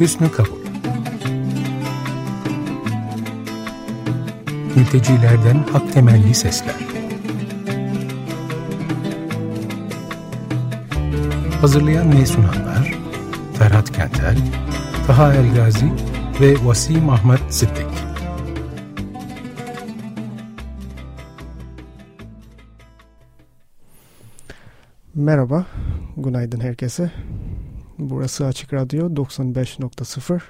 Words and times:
Hüsnü 0.00 0.30
Kabul 0.32 0.58
Mültecilerden 4.76 5.64
hak 5.72 5.92
temelli 5.92 6.34
sesler. 6.34 6.74
Hazırlayan 11.60 12.12
ve 12.12 12.26
sunanlar 12.26 12.94
Ferhat 13.58 13.92
Kentel, 13.92 14.36
Taha 15.06 15.34
Elgazi 15.34 15.92
ve 16.40 16.54
Vasim 16.64 17.10
Ahmet 17.10 17.54
Sıddık. 17.54 17.86
Merhaba, 25.14 25.66
günaydın 26.16 26.60
herkese. 26.60 27.10
Burası 27.98 28.46
Açık 28.46 28.74
Radyo 28.74 29.08
95.0. 29.08 30.40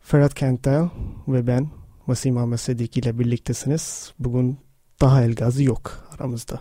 Ferhat 0.00 0.34
Kentel 0.34 0.88
ve 1.28 1.46
ben 1.46 1.66
Vasim 2.08 2.36
Ahmet 2.36 2.60
Sedik 2.60 2.96
ile 2.96 3.18
birliktesiniz. 3.18 4.14
Bugün 4.18 4.58
daha 5.00 5.22
Elgazi 5.22 5.64
yok 5.64 5.90
aramızda. 6.18 6.60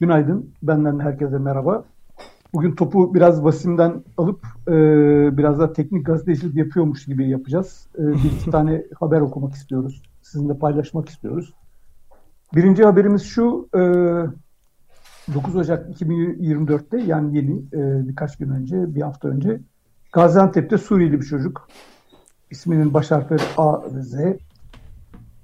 Günaydın, 0.00 0.50
benden 0.62 0.98
herkese 0.98 1.38
merhaba. 1.38 1.84
Bugün 2.54 2.74
topu 2.74 3.14
biraz 3.14 3.44
Vasim'den 3.44 4.04
alıp 4.16 4.46
e, 4.68 4.72
biraz 5.36 5.58
da 5.58 5.72
teknik 5.72 6.06
gazetecilik 6.06 6.56
yapıyormuş 6.56 7.04
gibi 7.04 7.28
yapacağız. 7.28 7.86
E, 7.98 8.02
bir 8.06 8.32
iki 8.40 8.50
tane 8.50 8.84
haber 9.00 9.20
okumak 9.20 9.54
istiyoruz. 9.54 10.02
Sizinle 10.22 10.58
paylaşmak 10.58 11.08
istiyoruz. 11.08 11.54
Birinci 12.54 12.84
haberimiz 12.84 13.22
şu, 13.22 13.68
e, 13.76 13.80
9 15.34 15.56
Ocak 15.56 16.00
2024'te 16.00 17.00
yani 17.00 17.36
yeni 17.36 17.58
e, 17.58 18.08
birkaç 18.08 18.36
gün 18.36 18.50
önce, 18.50 18.94
bir 18.94 19.02
hafta 19.02 19.28
önce 19.28 19.60
Gaziantep'te 20.12 20.78
Suriyeli 20.78 21.20
bir 21.20 21.26
çocuk. 21.26 21.68
isminin 22.50 22.94
baş 22.94 23.10
harfleri 23.10 23.42
A 23.56 23.94
ve 23.94 24.02
Z. 24.02 24.14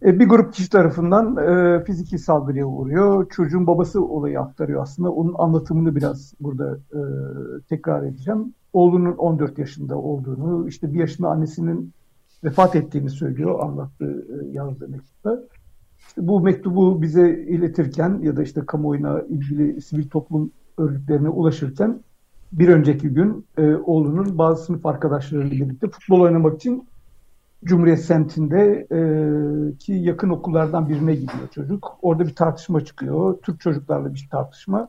E, 0.02 0.19
bir 0.19 0.28
grup 0.28 0.54
kişi 0.54 0.70
tarafından 0.70 1.36
e, 1.36 1.84
fiziki 1.84 2.19
saldırıya 2.19 2.66
uğruyor. 2.66 3.28
Çocuğun 3.30 3.66
babası 3.66 4.04
olayı 4.04 4.41
aktarıyor 4.41 4.82
aslında. 4.82 5.10
Onun 5.10 5.34
anlatımını 5.38 5.97
biraz 5.97 6.34
burada 6.41 6.78
e, 6.92 7.00
tekrar 7.69 8.02
edeceğim. 8.02 8.54
Oğlunun 8.72 9.16
14 9.16 9.58
yaşında 9.58 9.97
olduğunu, 9.97 10.69
işte 10.69 10.92
bir 10.94 10.98
yaşında 10.98 11.28
annesinin 11.28 11.92
vefat 12.44 12.76
ettiğini 12.76 13.10
söylüyor 13.10 13.60
anlattığı 13.60 14.26
e, 14.28 14.48
yazdığı 14.52 14.88
mektupta 14.88 15.42
bu 16.16 16.41
mektubu 16.41 17.03
bize 17.03 17.30
iletirken 17.30 18.20
ya 18.22 18.36
da 18.36 18.42
işte 18.42 18.66
kamuoyuna 18.66 19.22
ilgili 19.22 19.80
sivil 19.80 20.08
toplum 20.08 20.50
örgütlerine 20.78 21.28
ulaşırken 21.28 22.00
bir 22.53 22.69
önceki 22.69 23.08
gün 23.08 23.47
e, 23.58 23.75
oğlunun 23.75 24.38
bazı 24.38 24.64
sınıf 24.64 24.86
arkadaşlarıyla 24.86 25.66
birlikte 25.66 25.88
futbol 25.88 26.20
oynamak 26.20 26.56
için 26.56 26.84
Cumhuriyet 27.64 28.00
semtinde 28.00 28.86
e, 28.92 29.00
ki 29.78 29.92
yakın 29.92 30.31
okullardan 30.31 30.88
birine 30.88 31.14
gidiyor 31.14 31.48
çocuk. 31.50 31.98
Orada 32.03 32.27
bir 32.27 32.34
tartışma 32.34 32.84
çıkıyor. 32.84 33.38
Türk 33.42 33.61
çocuklarla 33.61 34.14
bir 34.14 34.28
tartışma. 34.31 34.88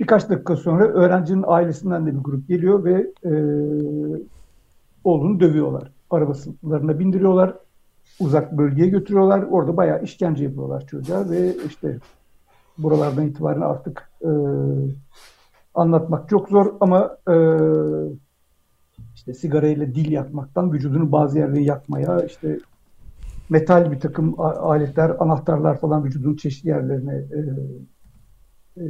Birkaç 0.00 0.30
dakika 0.30 0.56
sonra 0.56 0.84
öğrencinin 0.84 1.44
ailesinden 1.46 2.06
de 2.06 2.14
bir 2.14 2.20
grup 2.20 2.48
geliyor 2.48 2.84
ve 2.84 3.12
e, 3.24 3.32
oğlunu 5.04 5.40
dövüyorlar. 5.40 5.90
Arabasılarına 6.10 6.98
bindiriyorlar 6.98 7.54
uzak 8.20 8.52
bölgeye 8.52 8.88
götürüyorlar. 8.88 9.42
Orada 9.42 9.76
bayağı 9.76 10.02
işkence 10.02 10.44
yapıyorlar 10.44 10.86
çocuğa 10.86 11.30
ve 11.30 11.54
işte 11.66 11.98
buralardan 12.78 13.26
itibaren 13.26 13.60
artık 13.60 14.10
e, 14.22 14.30
anlatmak 15.74 16.28
çok 16.28 16.48
zor 16.48 16.74
ama 16.80 17.16
e, 17.28 17.36
işte 19.14 19.34
sigarayla 19.34 19.86
dil 19.86 20.12
yakmaktan 20.12 20.72
vücudunu 20.72 21.12
bazı 21.12 21.38
yerleri 21.38 21.64
yakmaya 21.64 22.20
işte 22.20 22.58
metal 23.48 23.92
bir 23.92 24.00
takım 24.00 24.40
aletler, 24.40 25.16
anahtarlar 25.18 25.80
falan 25.80 26.04
vücudun 26.04 26.36
çeşitli 26.36 26.68
yerlerine 26.68 27.14
e, 27.14 27.38
e, 28.80 28.84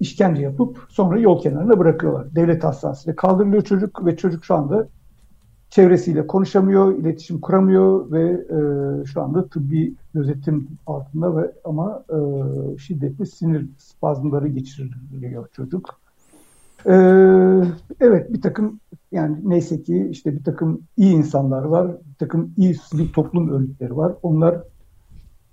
işkence 0.00 0.42
yapıp 0.42 0.78
sonra 0.88 1.18
yol 1.18 1.42
kenarına 1.42 1.78
bırakıyorlar. 1.78 2.34
Devlet 2.34 2.64
hastanesine 2.64 3.16
kaldırılıyor 3.16 3.62
çocuk 3.62 4.06
ve 4.06 4.16
çocuk 4.16 4.44
şu 4.44 4.54
anda 4.54 4.88
çevresiyle 5.70 6.26
konuşamıyor, 6.26 6.98
iletişim 6.98 7.40
kuramıyor 7.40 8.10
ve 8.12 8.30
e, 8.30 9.04
şu 9.04 9.22
anda 9.22 9.46
tıbbi 9.46 9.94
gözetim 10.14 10.68
altında 10.86 11.36
ve 11.36 11.52
ama 11.64 12.04
e, 12.10 12.18
şiddetli 12.78 13.26
sinir 13.26 13.66
spazmları 13.78 14.48
geçiriliyor 14.48 15.48
çocuk. 15.52 16.00
E, 16.86 16.94
evet 18.00 18.32
bir 18.32 18.42
takım 18.42 18.80
yani 19.12 19.36
neyse 19.44 19.82
ki 19.82 20.08
işte 20.10 20.34
bir 20.34 20.44
takım 20.44 20.82
iyi 20.96 21.14
insanlar 21.14 21.62
var, 21.62 21.88
bir 21.88 22.14
takım 22.18 22.54
iyi 22.56 22.74
sivil 22.74 23.12
toplum 23.12 23.50
örgütleri 23.50 23.96
var. 23.96 24.12
Onlar 24.22 24.62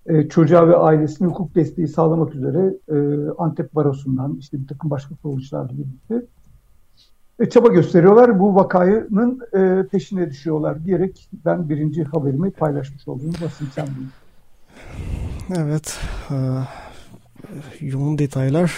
e, 0.05 0.27
çocuğa 0.27 0.67
ve 0.67 0.75
ailesine 0.75 1.27
hukuk 1.27 1.55
desteği 1.55 1.87
sağlamak 1.87 2.35
üzere 2.35 2.73
e, 2.89 3.27
Antep 3.37 3.75
Barosu'ndan 3.75 4.35
işte 4.39 4.61
bir 4.61 4.67
takım 4.67 4.89
başka 4.89 5.15
kuruluşlarla 5.15 5.69
birlikte 5.69 6.25
e, 7.39 7.49
çaba 7.49 7.67
gösteriyorlar. 7.67 8.39
Bu 8.39 8.55
vakayının 8.55 9.39
e, 9.53 9.87
peşine 9.87 10.29
düşüyorlar 10.29 10.85
diyerek 10.85 11.29
ben 11.45 11.69
birinci 11.69 12.03
haberimi 12.03 12.51
paylaşmış 12.51 13.07
olduğumu 13.07 13.33
basın 13.43 13.67
sen 13.75 13.87
Evet. 15.55 15.99
E, 16.31 16.35
yoğun 17.81 18.17
detaylar. 18.17 18.73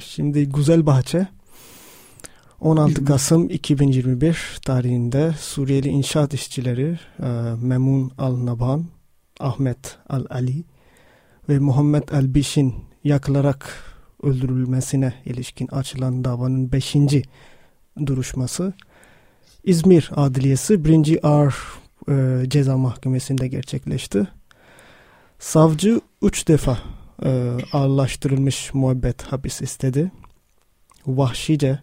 Şimdi 0.00 0.48
Güzel 0.48 0.86
Bahçe 0.86 1.26
16 2.60 3.04
Kasım 3.04 3.50
2021 3.50 4.60
tarihinde 4.66 5.32
Suriyeli 5.38 5.88
inşaat 5.88 6.34
işçileri 6.34 6.98
e, 7.22 7.26
Memun 7.62 8.12
Al-Naban, 8.18 8.84
Ahmet 9.40 9.98
Al-Ali 10.08 10.64
ve 11.48 11.58
Muhammed 11.58 12.08
Al-Biş'in 12.08 12.74
yakılarak 13.04 13.84
öldürülmesine 14.22 15.14
ilişkin 15.24 15.66
açılan 15.66 16.24
davanın 16.24 16.72
5 16.72 16.94
duruşması 18.06 18.72
İzmir 19.64 20.10
Adliyesi 20.16 20.84
1. 20.84 21.18
Ağır 21.22 21.54
e, 22.08 22.44
Ceza 22.48 22.78
Mahkemesi'nde 22.78 23.48
gerçekleşti. 23.48 24.28
Savcı 25.38 26.00
üç 26.22 26.48
defa 26.48 26.78
e, 27.24 27.56
ağırlaştırılmış 27.72 28.74
muhabbet 28.74 29.22
hapis 29.22 29.62
istedi. 29.62 30.12
Vahşice 31.06 31.78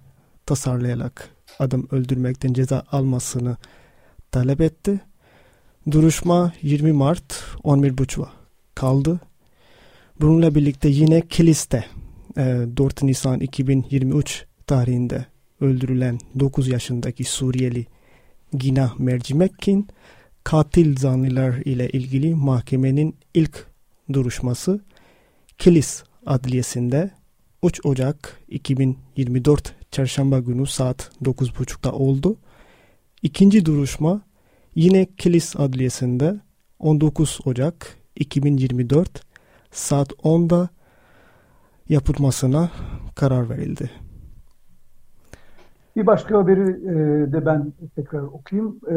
tasarlayarak 0.45 1.29
adam 1.59 1.87
öldürmekten 1.91 2.53
ceza 2.53 2.83
almasını 2.91 3.57
talep 4.31 4.61
etti. 4.61 5.01
Duruşma 5.91 6.53
20 6.61 6.91
Mart 6.91 7.33
11.30'a 7.63 8.29
kaldı. 8.75 9.19
Bununla 10.21 10.55
birlikte 10.55 10.89
yine 10.89 11.21
Kilis'te 11.21 11.85
e, 12.37 12.65
4 12.77 13.03
Nisan 13.03 13.39
2023 13.39 14.45
tarihinde 14.67 15.25
öldürülen 15.61 16.19
9 16.39 16.67
yaşındaki 16.67 17.23
Suriyeli 17.23 17.85
Gina 18.53 18.93
Mercimekkin 18.97 19.87
katil 20.43 20.97
zanlılar 20.97 21.53
ile 21.53 21.89
ilgili 21.89 22.35
mahkemenin 22.35 23.15
ilk 23.33 23.67
duruşması 24.13 24.81
Kilis 25.57 26.03
Adliyesi'nde 26.25 27.11
3 27.63 27.85
Ocak 27.85 28.41
2024 28.47 29.75
Çarşamba 29.91 30.39
günü 30.39 30.67
saat 30.67 31.11
9.30'da 31.23 31.91
oldu. 31.91 32.37
İkinci 33.21 33.65
duruşma 33.65 34.21
yine 34.75 35.07
Kilis 35.17 35.55
Adliyesi'nde 35.55 36.39
19 36.79 37.39
Ocak 37.45 37.97
2024 38.15 39.21
saat 39.71 40.11
10'da 40.11 40.69
yapılmasına 41.89 42.71
karar 43.15 43.49
verildi. 43.49 44.06
Bir 45.97 46.07
başka 46.07 46.37
haberi 46.37 46.61
e, 46.61 46.93
de 47.31 47.45
ben 47.45 47.73
tekrar 47.95 48.21
okuyayım. 48.21 48.79
E, 48.87 48.93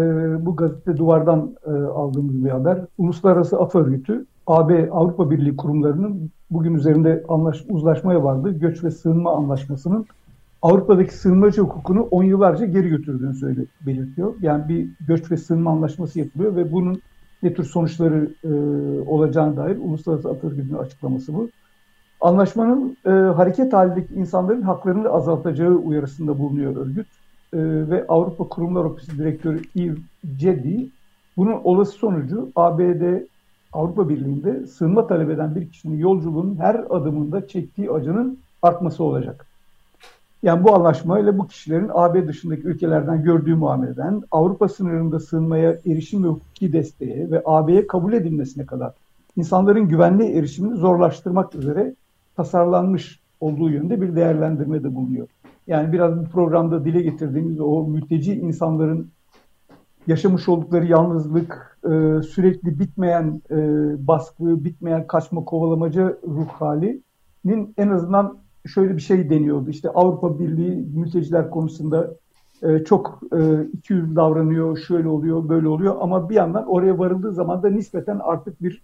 bu 0.47 0.57
gazete 0.57 0.97
duvardan 0.97 1.57
e, 1.67 1.71
aldığımız 1.71 2.45
bir 2.45 2.51
haber. 2.51 2.79
Uluslararası 2.99 3.59
Af 3.59 3.75
Örgütü, 3.75 4.27
AB 4.47 4.91
Avrupa 4.91 5.31
Birliği 5.31 5.57
kurumlarının 5.57 6.31
bugün 6.51 6.75
üzerinde 6.75 7.25
anlaş, 7.29 7.65
uzlaşmaya 7.69 8.25
vardığı 8.25 8.59
göç 8.59 8.85
ve 8.85 8.91
sığınma 8.91 9.37
anlaşmasının 9.37 10.07
Avrupa'daki 10.63 11.15
sığınmacı 11.15 11.61
hukukunu 11.61 12.03
10 12.03 12.25
yıllarca 12.25 12.67
geri 12.67 12.89
götürdüğünü 12.89 13.35
söyle, 13.35 13.61
belirtiyor. 13.87 14.35
Yani 14.41 14.69
bir 14.69 14.89
göç 15.07 15.31
ve 15.31 15.37
sığınma 15.37 15.71
anlaşması 15.71 16.19
yapılıyor 16.19 16.57
ve 16.57 16.73
bunun 16.73 17.03
ne 17.43 17.55
tür 17.55 17.65
sonuçları 17.65 18.31
e, 18.45 18.51
olacağına 19.11 19.57
dair 19.57 19.77
Uluslararası 19.77 20.31
Af 20.31 20.45
Örgütü'nün 20.45 20.79
açıklaması 20.79 21.35
bu. 21.35 21.51
Anlaşmanın 22.21 22.97
e, 23.07 23.11
hareket 23.11 23.73
halindeki 23.73 24.15
insanların 24.15 24.63
haklarını 24.63 25.09
azaltacağı 25.09 25.75
uyarısında 25.75 26.39
bulunuyor 26.39 26.77
örgüt. 26.77 27.07
E, 27.53 27.59
ve 27.91 28.05
Avrupa 28.09 28.49
Kurumlar 28.49 28.85
Ofisi 28.85 29.19
Direktörü 29.19 29.63
Yves 29.75 29.99
Cedi 30.37 30.89
bunun 31.37 31.61
olası 31.65 31.93
sonucu 31.93 32.49
ABD 32.57 33.03
Avrupa 33.73 34.09
Birliği'nde 34.09 34.67
sığınma 34.67 35.07
talep 35.07 35.31
eden 35.31 35.55
bir 35.55 35.69
kişinin 35.71 35.99
yolculuğunun 35.99 36.57
her 36.57 36.75
adımında 36.75 37.49
çektiği 37.49 37.91
acının 37.91 38.39
artması 38.63 39.05
olacak. 39.05 39.47
Yani 40.43 40.65
bu 40.65 40.75
anlaşmayla 40.75 41.39
bu 41.39 41.47
kişilerin 41.47 41.91
AB 41.93 42.29
dışındaki 42.29 42.63
ülkelerden 42.63 43.23
gördüğü 43.23 43.55
muameleden 43.55 44.23
Avrupa 44.31 44.69
sınırında 44.69 45.21
sığınmaya 45.21 45.79
erişim 45.87 46.25
ve 46.25 46.29
hukuki 46.29 46.73
desteğe 46.73 47.31
ve 47.31 47.43
AB'ye 47.45 47.87
kabul 47.87 48.13
edilmesine 48.13 48.67
kadar 48.67 48.93
insanların 49.37 49.89
güvenli 49.89 50.39
erişimini 50.39 50.77
zorlaştırmak 50.77 51.55
üzere 51.55 51.95
tasarlanmış 52.41 53.21
olduğu 53.41 53.71
yönde 53.71 54.01
bir 54.01 54.17
değerlendirme 54.17 54.83
de 54.83 54.95
bulunuyor. 54.95 55.29
Yani 55.67 55.93
biraz 55.93 56.17
bu 56.17 56.25
programda 56.25 56.85
dile 56.85 57.03
getirdiğimiz 57.03 57.61
o 57.61 57.85
mülteci 57.85 58.35
insanların 58.35 59.11
yaşamış 60.07 60.49
oldukları 60.49 60.87
yalnızlık, 60.87 61.79
e, 61.85 62.23
sürekli 62.23 62.79
bitmeyen 62.79 63.43
e, 63.51 63.57
baskı, 64.07 64.65
bitmeyen 64.65 65.07
kaçma 65.07 65.45
kovalamaca 65.45 66.17
ruh 66.29 66.49
halinin 66.49 67.75
en 67.77 67.89
azından 67.89 68.39
şöyle 68.67 68.97
bir 68.97 69.03
şey 69.03 69.31
deniyordu. 69.31 69.71
İşte 69.71 69.91
Avrupa 69.91 70.39
Birliği 70.39 70.89
mülteciler 70.95 71.51
konusunda 71.51 72.11
e, 72.63 72.85
çok 72.85 73.21
e, 73.33 73.65
ikiyüzlü 73.73 74.17
davranıyor, 74.17 74.79
şöyle 74.79 75.09
oluyor, 75.09 75.49
böyle 75.49 75.69
oluyor 75.69 75.97
ama 76.01 76.31
bir 76.31 76.35
yandan 76.35 76.67
oraya 76.67 76.99
varıldığı 76.99 77.33
zaman 77.33 77.63
da 77.63 77.71
nispeten 77.71 78.19
artık 78.23 78.63
bir 78.63 78.83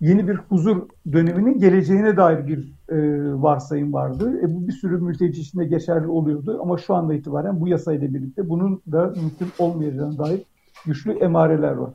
yeni 0.00 0.28
bir 0.28 0.36
huzur 0.36 0.82
döneminin 1.12 1.58
geleceğine 1.58 2.16
dair 2.16 2.46
bir 2.46 2.72
e, 2.88 2.96
varsayım 3.42 3.92
vardı. 3.92 4.40
E, 4.42 4.54
bu 4.54 4.68
bir 4.68 4.72
sürü 4.72 4.98
mülteci 4.98 5.40
içinde 5.40 5.64
geçerli 5.64 6.06
oluyordu 6.06 6.58
ama 6.62 6.78
şu 6.78 6.94
anda 6.94 7.14
itibaren 7.14 7.60
bu 7.60 7.68
yasayla 7.68 8.14
birlikte 8.14 8.48
bunun 8.48 8.82
da 8.92 9.06
mümkün 9.06 9.48
olmayacağına 9.58 10.18
dair 10.18 10.42
güçlü 10.86 11.12
emareler 11.12 11.72
var. 11.72 11.90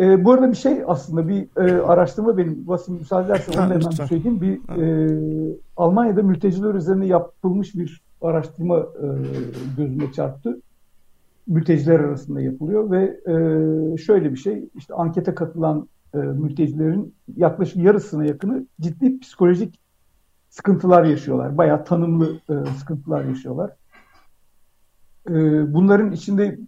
E, 0.00 0.24
bu 0.24 0.32
arada 0.32 0.50
bir 0.50 0.56
şey 0.56 0.82
aslında 0.86 1.28
bir 1.28 1.48
e, 1.56 1.82
araştırma 1.82 2.38
benim 2.38 2.68
Vasim 2.68 2.94
müsaade 2.94 3.26
edersen 3.26 3.52
onu 3.52 3.70
hemen 3.70 3.90
söyleyeyim. 3.90 4.40
Bir 4.40 4.82
e, 4.82 5.56
Almanya'da 5.76 6.22
mülteciler 6.22 6.74
üzerine 6.74 7.06
yapılmış 7.06 7.74
bir 7.74 8.02
araştırma 8.22 8.78
e, 8.78 9.06
gözüme 9.76 10.12
çarptı. 10.12 10.60
Mülteciler 11.46 12.00
arasında 12.00 12.40
yapılıyor 12.40 12.90
ve 12.90 13.20
e, 13.26 13.34
şöyle 13.96 14.32
bir 14.32 14.36
şey 14.36 14.68
işte 14.74 14.94
ankete 14.94 15.34
katılan 15.34 15.88
e, 16.14 16.18
mültecilerin 16.18 17.14
yaklaşık 17.36 17.76
yarısına 17.76 18.24
yakını 18.24 18.66
ciddi 18.80 19.20
psikolojik 19.20 19.80
sıkıntılar 20.50 21.04
yaşıyorlar. 21.04 21.58
Bayağı 21.58 21.84
tanımlı 21.84 22.40
e, 22.50 22.54
sıkıntılar 22.78 23.24
yaşıyorlar. 23.24 23.70
E, 25.28 25.32
bunların 25.74 26.12
içinde 26.12 26.58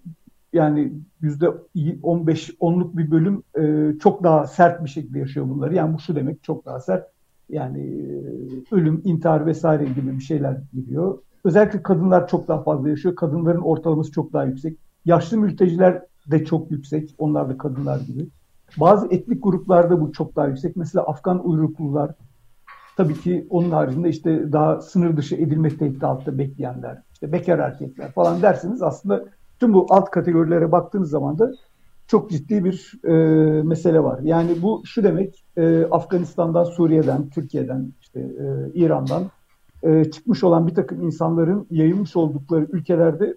yani 0.52 0.92
yüzde 1.20 1.48
15 2.02 2.50
onluk 2.60 2.96
bir 2.96 3.10
bölüm 3.10 3.42
e, 3.58 3.94
çok 3.98 4.22
daha 4.22 4.46
sert 4.46 4.84
bir 4.84 4.90
şekilde 4.90 5.18
yaşıyor 5.18 5.48
bunları. 5.48 5.74
Yani 5.74 5.94
bu 5.94 5.98
şu 5.98 6.16
demek 6.16 6.42
çok 6.42 6.66
daha 6.66 6.80
sert. 6.80 7.10
Yani 7.48 7.80
e, 7.80 8.74
ölüm, 8.74 9.02
intihar 9.04 9.46
vesaire 9.46 9.84
gibi 9.84 10.18
bir 10.18 10.24
şeyler 10.24 10.60
giriyor. 10.72 11.18
Özellikle 11.44 11.82
kadınlar 11.82 12.28
çok 12.28 12.48
daha 12.48 12.62
fazla 12.62 12.88
yaşıyor. 12.88 13.14
Kadınların 13.14 13.60
ortalaması 13.60 14.12
çok 14.12 14.32
daha 14.32 14.44
yüksek. 14.44 14.78
Yaşlı 15.04 15.38
mülteciler 15.38 16.02
de 16.30 16.44
çok 16.44 16.70
yüksek. 16.70 17.14
Onlar 17.18 17.48
da 17.48 17.58
kadınlar 17.58 18.00
gibi. 18.00 18.26
Bazı 18.80 19.06
etnik 19.06 19.42
gruplarda 19.42 20.00
bu 20.00 20.12
çok 20.12 20.36
daha 20.36 20.46
yüksek. 20.46 20.76
Mesela 20.76 21.04
Afgan 21.04 21.48
uyruklular, 21.48 22.10
tabii 22.96 23.14
ki 23.14 23.46
onun 23.50 23.70
haricinde 23.70 24.08
işte 24.08 24.52
daha 24.52 24.80
sınır 24.80 25.16
dışı 25.16 25.34
edilme 25.34 25.68
tehdidi 25.68 26.06
altında 26.06 26.38
bekleyenler, 26.38 27.02
işte 27.12 27.32
bekar 27.32 27.58
erkekler 27.58 28.12
falan 28.12 28.42
derseniz 28.42 28.82
aslında 28.82 29.24
tüm 29.60 29.72
bu 29.72 29.86
alt 29.90 30.10
kategorilere 30.10 30.72
baktığınız 30.72 31.10
zaman 31.10 31.38
da 31.38 31.52
çok 32.06 32.30
ciddi 32.30 32.64
bir 32.64 32.92
e, 33.04 33.12
mesele 33.62 34.02
var. 34.02 34.20
Yani 34.22 34.62
bu 34.62 34.82
şu 34.84 35.04
demek 35.04 35.44
e, 35.56 35.84
Afganistan'dan, 35.90 36.64
Suriye'den, 36.64 37.28
Türkiye'den, 37.28 37.92
işte 38.00 38.20
e, 38.20 38.72
İran'dan 38.74 39.22
e, 39.82 40.04
çıkmış 40.04 40.44
olan 40.44 40.66
bir 40.66 40.74
takım 40.74 41.02
insanların 41.02 41.66
yayılmış 41.70 42.16
oldukları 42.16 42.66
ülkelerde 42.72 43.36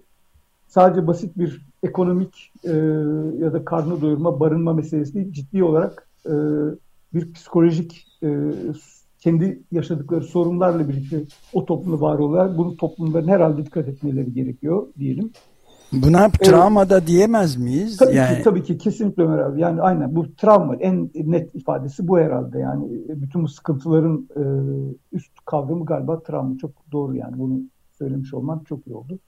sadece 0.68 1.06
basit 1.06 1.38
bir 1.38 1.66
ekonomik 1.82 2.52
e, 2.64 2.72
ya 3.38 3.52
da 3.52 3.64
karnı 3.64 4.00
doyurma, 4.00 4.40
barınma 4.40 4.72
meselesi 4.72 5.14
değil, 5.14 5.32
ciddi 5.32 5.64
olarak 5.64 6.08
e, 6.26 6.32
bir 7.14 7.32
psikolojik 7.32 8.06
e, 8.22 8.28
kendi 9.18 9.62
yaşadıkları 9.72 10.24
sorunlarla 10.24 10.88
birlikte 10.88 11.22
o 11.52 11.64
toplumda 11.64 12.00
var 12.00 12.18
oluyorlar. 12.18 12.58
Bunu 12.58 12.76
toplumların 12.76 13.28
herhalde 13.28 13.66
dikkat 13.66 13.88
etmeleri 13.88 14.32
gerekiyor 14.32 14.86
diyelim. 14.98 15.32
Buna 15.92 16.20
evet. 16.20 16.40
travma 16.40 16.90
da 16.90 17.06
diyemez 17.06 17.56
miyiz? 17.56 17.96
Tabii 17.96 18.16
yani... 18.16 18.36
ki, 18.36 18.42
tabii 18.42 18.62
ki 18.62 18.78
kesinlikle 18.78 19.22
Ömer 19.22 19.38
abi. 19.38 19.60
Yani 19.60 19.82
aynen 19.82 20.16
bu 20.16 20.34
travma 20.36 20.76
en 20.76 21.10
net 21.14 21.54
ifadesi 21.54 22.08
bu 22.08 22.18
herhalde. 22.18 22.58
Yani 22.58 22.88
bütün 23.08 23.42
bu 23.42 23.48
sıkıntıların 23.48 24.28
e, 24.36 24.42
üst 25.12 25.32
kavramı 25.44 25.84
galiba 25.84 26.22
travma. 26.22 26.58
Çok 26.58 26.70
doğru 26.92 27.16
yani 27.16 27.38
bunu 27.38 27.60
söylemiş 27.98 28.34
olman 28.34 28.62
çok 28.68 28.86
iyi 28.86 28.94
oldu. 28.94 29.18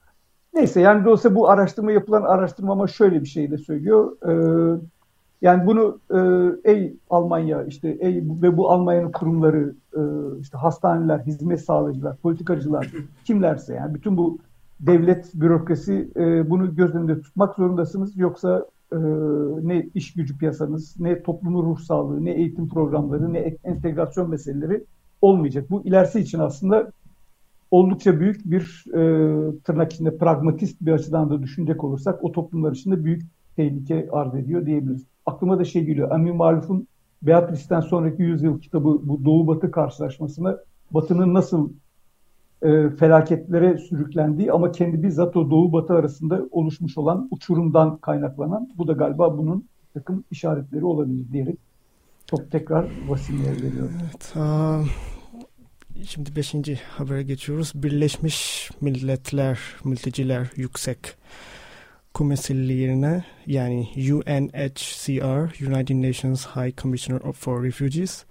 Neyse 0.54 0.80
yani 0.80 1.04
dolayısıyla 1.04 1.36
bu 1.36 1.48
araştırma 1.48 1.92
yapılan 1.92 2.22
araştırma 2.22 2.72
ama 2.72 2.86
şöyle 2.86 3.20
bir 3.20 3.26
şey 3.26 3.50
de 3.50 3.58
söylüyor. 3.58 4.16
Ee, 4.28 4.80
yani 5.42 5.66
bunu 5.66 5.98
e, 6.10 6.20
ey 6.72 6.96
Almanya 7.10 7.64
işte 7.64 7.96
ey 8.00 8.16
ve 8.42 8.56
bu 8.56 8.70
Almanya'nın 8.70 9.12
kurumları 9.12 9.74
e, 9.96 10.00
işte 10.40 10.58
hastaneler, 10.58 11.18
hizmet 11.18 11.60
sağlayıcılar, 11.60 12.16
politikacılar 12.16 12.92
kimlerse 13.24 13.74
yani 13.74 13.94
bütün 13.94 14.16
bu 14.16 14.38
devlet 14.80 15.34
bürokrasi 15.34 16.08
e, 16.16 16.50
bunu 16.50 16.76
göz 16.76 16.94
önünde 16.94 17.20
tutmak 17.20 17.54
zorundasınız. 17.54 18.16
Yoksa 18.16 18.66
e, 18.92 18.98
ne 19.62 19.86
iş 19.94 20.12
gücü 20.12 20.38
piyasanız, 20.38 21.00
ne 21.00 21.22
toplumun 21.22 21.62
ruh 21.62 21.78
sağlığı, 21.78 22.24
ne 22.24 22.30
eğitim 22.30 22.68
programları, 22.68 23.32
ne 23.32 23.56
entegrasyon 23.64 24.30
meseleleri 24.30 24.84
olmayacak. 25.22 25.70
Bu 25.70 25.82
ilerisi 25.82 26.20
için 26.20 26.38
aslında 26.38 26.90
oldukça 27.70 28.20
büyük 28.20 28.50
bir 28.50 28.84
e, 28.88 29.60
tırnak 29.64 29.92
içinde 29.92 30.16
pragmatist 30.16 30.80
bir 30.80 30.92
açıdan 30.92 31.30
da 31.30 31.42
düşünecek 31.42 31.84
olursak 31.84 32.24
o 32.24 32.32
toplumlar 32.32 32.72
için 32.72 32.90
de 32.90 33.04
büyük 33.04 33.22
tehlike 33.56 34.08
arz 34.12 34.34
ediyor 34.34 34.66
diyebiliriz. 34.66 35.04
Aklıma 35.26 35.58
da 35.58 35.64
şey 35.64 35.84
geliyor. 35.84 36.10
Amin 36.10 36.36
Maluf'un 36.36 36.88
Beatrice'den 37.22 37.80
sonraki 37.80 38.22
yüzyıl 38.22 38.60
kitabı 38.60 39.00
bu 39.02 39.24
Doğu 39.24 39.46
Batı 39.46 39.70
karşılaşmasını 39.70 40.58
Batı'nın 40.90 41.34
nasıl 41.34 41.70
e, 42.62 42.90
felaketlere 42.90 43.78
sürüklendiği 43.78 44.52
ama 44.52 44.72
kendi 44.72 45.02
bizzat 45.02 45.36
o 45.36 45.50
Doğu 45.50 45.72
Batı 45.72 45.94
arasında 45.94 46.42
oluşmuş 46.50 46.98
olan 46.98 47.28
uçurumdan 47.30 47.96
kaynaklanan 47.96 48.68
bu 48.78 48.88
da 48.88 48.92
galiba 48.92 49.38
bunun 49.38 49.64
takım 49.94 50.24
işaretleri 50.30 50.84
olabilir 50.84 51.32
diyerek 51.32 51.58
çok 52.26 52.50
tekrar 52.50 52.86
Vasil'e 53.08 53.62
veriyorum. 53.62 53.94
Evet, 54.02 54.36
Şimdi 56.06 56.36
beşinci 56.36 56.80
habere 56.96 57.22
geçiyoruz. 57.22 57.72
Birleşmiş 57.74 58.70
Milletler 58.80 59.58
Mülteciler 59.84 60.46
Yüksek 60.56 60.98
Komiserliğine 62.14 63.24
yani 63.46 63.88
UNHCR 63.96 65.66
United 65.66 66.08
Nations 66.08 66.46
High 66.46 66.76
Commissioner 66.76 67.32
for 67.32 67.64
Refugees 67.64 68.24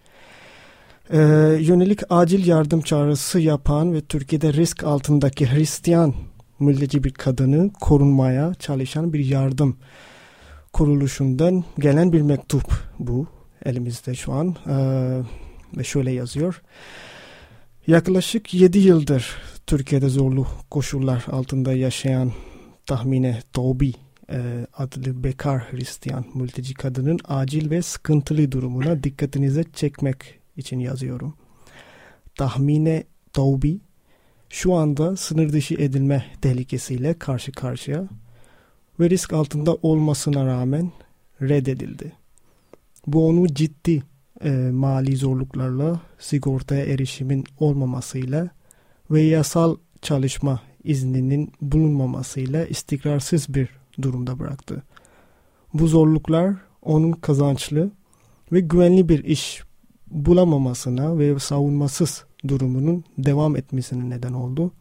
e, 1.10 1.18
yönelik 1.60 2.00
acil 2.10 2.48
yardım 2.48 2.82
çağrısı 2.82 3.40
yapan 3.40 3.94
ve 3.94 4.02
Türkiye'de 4.02 4.54
risk 4.54 4.84
altındaki 4.84 5.52
Hristiyan 5.52 6.14
mülteci 6.60 7.04
bir 7.04 7.14
kadını 7.14 7.74
korunmaya 7.74 8.54
çalışan 8.54 9.14
bir 9.14 9.26
yardım 9.26 9.78
kuruluşundan 10.74 11.64
gelen 11.80 12.14
bir 12.14 12.22
mektup 12.22 12.74
bu 13.00 13.28
elimizde 13.66 14.16
şu 14.16 14.34
an 14.34 14.56
e, 14.68 14.76
ve 15.78 15.84
şöyle 15.84 16.12
yazıyor. 16.12 16.62
Yaklaşık 17.88 18.54
7 18.54 18.80
yıldır 18.80 19.36
Türkiye'de 19.68 20.10
zorlu 20.10 20.48
koşullar 20.70 21.26
altında 21.32 21.74
yaşayan 21.74 22.32
tahmine 22.86 23.42
Tobi 23.54 23.94
e, 24.32 24.68
adlı 24.74 25.24
bekar 25.24 25.72
Hristiyan 25.72 26.26
mülteci 26.36 26.74
kadının 26.74 27.20
acil 27.28 27.70
ve 27.70 27.82
sıkıntılı 27.82 28.52
durumuna 28.52 29.04
dikkatinize 29.04 29.64
çekmek 29.74 30.40
için 30.58 30.80
yazıyorum. 30.80 31.34
Tahmine 32.36 33.04
Tobi 33.34 33.80
şu 34.50 34.74
anda 34.74 35.16
sınır 35.16 35.54
dışı 35.54 35.74
edilme 35.74 36.26
tehlikesiyle 36.42 37.14
karşı 37.14 37.52
karşıya 37.52 38.08
ve 39.00 39.10
risk 39.10 39.34
altında 39.34 39.76
olmasına 39.76 40.46
rağmen 40.46 40.92
reddedildi. 41.42 42.14
Bu 43.08 43.28
onu 43.28 43.48
ciddi 43.48 44.04
e, 44.44 44.50
mali 44.72 45.16
zorluklarla 45.16 46.02
sigortaya 46.20 46.86
erişimin 46.86 47.44
olmamasıyla 47.60 48.50
ve 49.12 49.22
yasal 49.22 49.76
çalışma 50.02 50.62
izninin 50.84 51.52
bulunmamasıyla 51.62 52.66
istikrarsız 52.66 53.54
bir 53.54 53.70
durumda 54.02 54.40
bıraktı. 54.40 54.84
Bu 55.74 55.88
zorluklar 55.88 56.56
onun 56.82 57.12
kazançlı 57.12 57.92
ve 58.52 58.60
güvenli 58.60 59.10
bir 59.10 59.24
iş 59.24 59.64
bulamamasına 60.12 61.18
ve 61.18 61.40
savunmasız 61.40 62.26
durumunun 62.48 63.04
devam 63.18 63.56
etmesine 63.56 64.10
neden 64.10 64.34
oldu. 64.34 64.72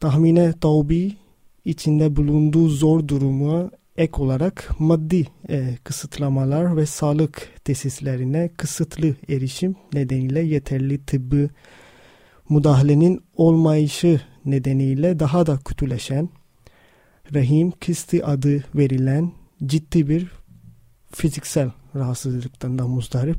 Tahmine 0.00 0.52
Taubi 0.52 1.16
içinde 1.64 2.16
bulunduğu 2.16 2.68
zor 2.68 3.08
duruma 3.08 3.70
ek 3.96 4.22
olarak 4.22 4.70
maddi 4.78 5.26
e, 5.48 5.76
kısıtlamalar 5.84 6.76
ve 6.76 6.86
sağlık 6.86 7.48
tesislerine 7.64 8.50
kısıtlı 8.56 9.14
erişim 9.28 9.76
nedeniyle 9.92 10.40
yeterli 10.40 11.04
tıbbi 11.04 11.50
müdahalenin 12.48 13.20
olmayışı 13.36 14.20
nedeniyle 14.44 15.18
daha 15.18 15.46
da 15.46 15.58
kötüleşen, 15.58 16.28
rahim 17.34 17.70
kisti 17.70 18.24
adı 18.24 18.64
verilen 18.74 19.32
ciddi 19.66 20.08
bir 20.08 20.32
fiziksel 21.12 21.70
rahatsızlıktan 21.96 22.78
da 22.78 22.88
muzdarip. 22.88 23.38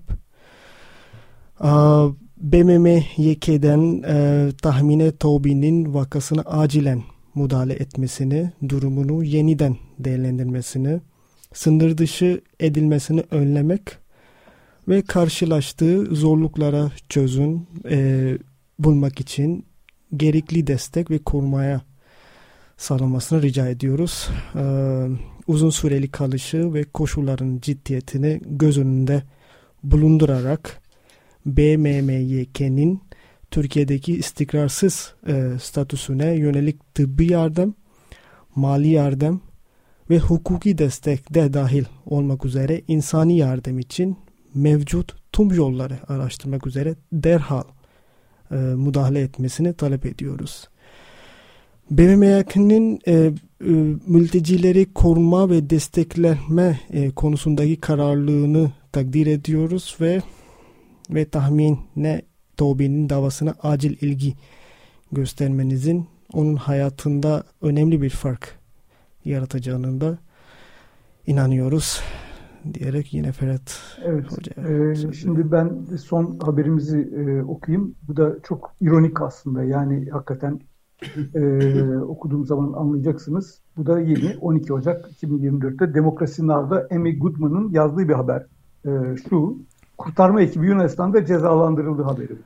BMM-YK'den 2.38 4.04
e, 4.08 4.52
tahmine 4.62 5.18
Tobi'nin 5.18 5.94
vakasını 5.94 6.42
acilen 6.42 7.04
müdahale 7.36 7.74
etmesini, 7.74 8.52
durumunu 8.70 9.24
yeniden 9.24 9.78
değerlendirmesini, 10.00 11.02
sınır 11.54 11.98
dışı 11.98 12.42
edilmesini 12.60 13.24
önlemek 13.32 13.82
ve 14.88 15.02
karşılaştığı 15.02 16.06
zorluklara 16.16 16.92
çözüm 17.10 17.68
e, 17.90 18.38
bulmak 18.80 19.20
için 19.20 19.66
gerekli 20.18 20.68
destek 20.68 21.12
ve 21.12 21.18
korumaya 21.18 21.82
sağlamasını 22.78 23.42
rica 23.42 23.68
ediyoruz. 23.68 24.30
Ee, 24.56 25.08
uzun 25.48 25.70
süreli 25.70 26.12
kalışı 26.12 26.74
ve 26.74 26.84
koşulların 26.84 27.60
ciddiyetini 27.62 28.42
göz 28.46 28.78
önünde 28.78 29.24
bulundurarak 29.84 30.82
BMMYK'nin 31.46 33.02
Türkiye'deki 33.54 34.16
istikrarsız 34.16 35.14
e, 35.28 35.52
statüsüne 35.62 36.36
yönelik 36.36 36.96
tıbbi 36.96 37.32
yardım, 37.32 37.76
mali 38.56 38.88
yardım 38.88 39.42
ve 40.10 40.20
hukuki 40.20 40.78
destek 40.78 41.34
de 41.34 41.54
dahil 41.54 41.86
olmak 42.06 42.46
üzere 42.46 42.82
insani 42.88 43.38
yardım 43.38 43.80
için 43.80 44.18
mevcut 44.54 45.16
tüm 45.32 45.52
yolları 45.52 46.00
araştırmak 46.08 46.68
üzere 46.68 46.96
derhal 47.12 47.64
e, 48.52 48.56
müdahale 48.56 49.22
etmesini 49.22 49.74
talep 49.74 50.06
ediyoruz. 50.06 50.70
BMMYK'nin 51.92 53.00
e, 53.08 53.14
e, 53.14 53.32
mültecileri 54.08 54.94
koruma 54.94 55.50
ve 55.50 55.70
destekleme 55.70 56.80
e, 56.94 57.12
konusundaki 57.12 57.80
kararlılığını 57.80 58.72
takdir 58.92 59.28
ediyoruz 59.28 59.98
ve 60.02 60.22
ve 61.10 61.26
tahmine 61.26 62.22
Tobi'nin 62.64 63.10
davasına 63.10 63.56
acil 63.64 63.98
ilgi 64.02 64.34
göstermenizin 65.12 66.08
onun 66.34 66.56
hayatında 66.56 67.44
önemli 67.62 68.02
bir 68.02 68.10
fark 68.10 68.60
yaratacağını 69.26 70.02
da 70.02 70.18
inanıyoruz 71.28 72.02
diyerek 72.74 73.14
yine 73.14 73.32
Ferhat 73.32 73.98
evet, 74.04 74.26
Hoca. 74.32 74.70
E, 74.70 75.14
şimdi 75.14 75.52
ben 75.52 75.82
son 76.04 76.40
haberimizi 76.40 77.00
e, 77.00 77.44
okuyayım. 77.44 77.96
Bu 78.08 78.18
da 78.18 78.36
çok 78.44 78.72
ironik 78.82 79.22
aslında. 79.22 79.64
Yani 79.64 80.10
hakikaten 80.10 80.60
e, 81.36 81.98
okuduğum 81.98 82.46
zaman 82.46 82.74
anlayacaksınız. 82.74 83.62
Bu 83.78 83.86
da 83.86 84.00
yeni 84.00 84.38
12 84.42 84.74
Ocak 84.74 85.12
2024'te 85.12 85.94
Demokrasi 85.94 86.48
Now'da 86.48 86.88
Amy 86.92 87.20
Goodman'ın 87.20 87.72
yazdığı 87.72 88.10
bir 88.10 88.14
haber. 88.14 88.46
E, 88.86 88.90
şu, 89.30 89.58
kurtarma 89.98 90.42
ekibi 90.42 90.68
Yunanistan'da 90.68 91.26
cezalandırıldı 91.26 92.04
haberi. 92.04 92.38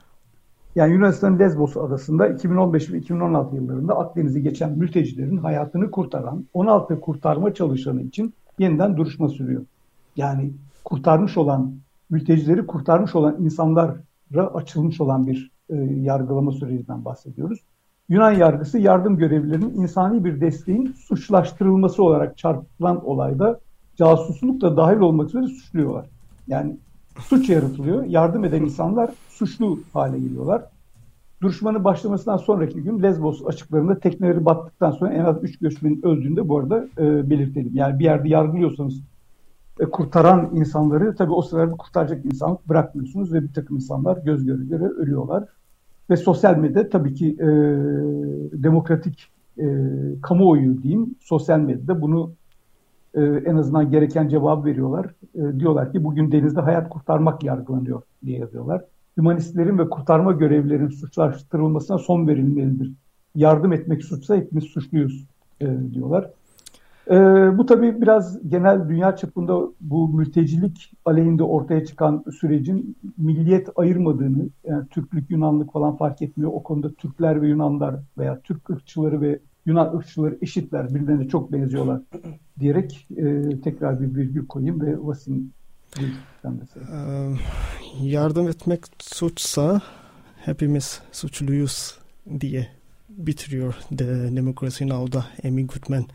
Yani 0.77 0.93
Yunanistan 0.93 1.39
Lesbos 1.39 1.77
adasında 1.77 2.27
2015 2.27 2.91
ve 2.91 2.97
2016 2.97 3.55
yıllarında 3.55 3.97
Akdeniz'i 3.97 4.43
geçen 4.43 4.71
mültecilerin 4.71 5.37
hayatını 5.37 5.91
kurtaran 5.91 6.45
16 6.53 6.99
kurtarma 6.99 7.53
çalışanı 7.53 8.01
için 8.01 8.33
yeniden 8.59 8.97
duruşma 8.97 9.29
sürüyor. 9.29 9.61
Yani 10.15 10.51
kurtarmış 10.85 11.37
olan 11.37 11.73
mültecileri 12.09 12.65
kurtarmış 12.67 13.15
olan 13.15 13.35
insanlara 13.39 13.97
açılmış 14.53 15.01
olan 15.01 15.27
bir 15.27 15.51
e, 15.69 15.75
yargılama 16.01 16.51
sürecinden 16.51 17.05
bahsediyoruz. 17.05 17.59
Yunan 18.09 18.31
yargısı 18.31 18.79
yardım 18.79 19.17
görevlilerinin 19.17 19.73
insani 19.73 20.25
bir 20.25 20.41
desteğin 20.41 20.95
suçlaştırılması 20.97 22.03
olarak 22.03 22.37
çarpılan 22.37 23.05
olayda 23.05 23.59
casusluk 23.95 24.61
da 24.61 24.77
dahil 24.77 24.99
olmak 24.99 25.29
üzere 25.29 25.47
suçluyorlar. 25.47 26.05
Yani 26.47 26.77
suç 27.21 27.49
yaratılıyor. 27.49 28.03
Yardım 28.03 28.45
eden 28.45 28.61
insanlar 28.63 29.09
suçlu 29.29 29.79
hale 29.93 30.19
geliyorlar. 30.19 30.65
Duruşmanın 31.41 31.83
başlamasından 31.83 32.37
sonraki 32.37 32.83
gün 32.83 33.03
Lesbos 33.03 33.45
açıklarında 33.45 33.99
tekneleri 33.99 34.45
battıktan 34.45 34.91
sonra 34.91 35.13
en 35.13 35.25
az 35.25 35.43
3 35.43 35.59
göçmenin 35.59 36.01
öldüğünde 36.05 36.49
bu 36.49 36.59
arada 36.59 36.87
e, 36.97 37.29
belirtelim. 37.29 37.71
Yani 37.73 37.99
bir 37.99 38.03
yerde 38.03 38.29
yargılıyorsanız 38.29 39.01
e, 39.79 39.85
kurtaran 39.85 40.51
insanları 40.53 41.15
tabii 41.15 41.33
o 41.33 41.41
sırada 41.41 41.71
kurtaracak 41.71 42.25
insan 42.25 42.57
bırakmıyorsunuz 42.69 43.33
ve 43.33 43.43
bir 43.43 43.53
takım 43.53 43.75
insanlar 43.75 44.17
göz 44.17 44.45
göre 44.45 44.63
göre 44.63 44.83
ölüyorlar. 44.83 45.43
Ve 46.09 46.17
sosyal 46.17 46.57
medya 46.57 46.89
tabii 46.89 47.13
ki 47.13 47.27
e, 47.39 47.47
demokratik 48.63 49.27
e, 49.57 49.65
kamuoyu 50.21 50.83
diyeyim 50.83 51.15
sosyal 51.19 51.59
medyada 51.59 52.01
bunu 52.01 52.31
e, 53.17 53.21
en 53.21 53.55
azından 53.55 53.91
gereken 53.91 54.27
cevap 54.27 54.65
veriyorlar. 54.65 55.05
E, 55.35 55.59
diyorlar 55.59 55.91
ki 55.91 56.03
bugün 56.03 56.31
denizde 56.31 56.61
hayat 56.61 56.89
kurtarmak 56.89 57.43
yargılanıyor 57.43 58.01
diye 58.25 58.39
yazıyorlar. 58.39 58.81
Hümanistlerin 59.17 59.77
ve 59.77 59.89
kurtarma 59.89 60.31
görevlilerin 60.31 60.89
suçlaştırılmasına 60.89 61.97
son 61.97 62.27
verilmelidir. 62.27 62.93
Yardım 63.35 63.73
etmek 63.73 64.03
suçsa 64.03 64.35
hepimiz 64.35 64.63
suçluyuz 64.63 65.25
e, 65.61 65.67
diyorlar. 65.93 66.29
E, 67.09 67.15
bu 67.57 67.65
tabii 67.65 68.01
biraz 68.01 68.49
genel 68.49 68.89
dünya 68.89 69.15
çapında 69.15 69.61
bu 69.81 70.09
mültecilik 70.09 70.91
aleyhinde 71.05 71.43
ortaya 71.43 71.85
çıkan 71.85 72.23
sürecin 72.39 72.97
milliyet 73.17 73.69
ayırmadığını, 73.75 74.49
yani 74.65 74.87
Türklük, 74.87 75.31
Yunanlık 75.31 75.73
falan 75.73 75.95
fark 75.97 76.21
etmiyor. 76.21 76.51
O 76.53 76.63
konuda 76.63 76.91
Türkler 76.93 77.41
ve 77.41 77.47
Yunanlar 77.47 77.95
veya 78.17 78.39
Türk 78.39 78.69
ırkçıları 78.69 79.21
ve 79.21 79.39
Yunan 79.67 79.97
ırkçıları 79.97 80.37
eşitler, 80.41 80.95
birbirlerine 80.95 81.27
çok 81.27 81.51
benziyorlar 81.51 82.01
diyerek 82.59 83.07
e, 83.17 83.49
tekrar 83.61 84.01
bir 84.01 84.15
virgül 84.15 84.47
koyayım 84.47 84.81
ve 84.81 84.95
Vasim 84.99 85.53
yardım 88.01 88.47
etmek 88.47 88.81
suçsa 88.99 89.81
hepimiz 90.35 91.01
suçluyuz 91.11 91.97
diye 92.39 92.67
bitiriyor 93.09 93.75
The 93.97 94.35
Democracy 94.35 94.87
Now'da 94.87 95.25
Amy 95.43 95.67
Goodman 95.67 96.05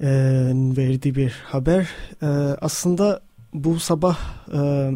e, 0.00 0.08
verdiği 0.76 1.14
bir 1.14 1.30
haber. 1.30 1.88
E, 2.22 2.26
aslında 2.60 3.20
bu 3.54 3.78
sabah 3.78 4.18
e, 4.54 4.90